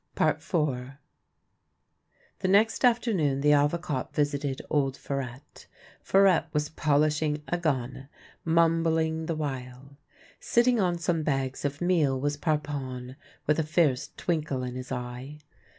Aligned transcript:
IV 0.19 0.53
The 2.39 2.47
next 2.47 2.83
afternoon 2.83 3.41
the 3.41 3.53
Avocat 3.53 4.11
visited 4.15 4.59
old 4.67 4.95
Farette. 4.97 5.67
Farette 6.03 6.51
was 6.53 6.69
polishing 6.69 7.43
a 7.47 7.59
gun, 7.59 8.09
mumbling 8.43 9.27
the 9.27 9.35
while. 9.35 9.99
Sitting 10.39 10.79
on 10.79 10.97
some 10.97 11.21
bags 11.21 11.65
of 11.65 11.81
meal 11.81 12.19
was 12.19 12.35
Parpon, 12.35 13.15
with 13.45 13.59
a 13.59 13.63
fierce 13.63 14.09
twinkle 14.17 14.63
in 14.63 14.73
his 14.73 14.91
eye. 14.91 15.37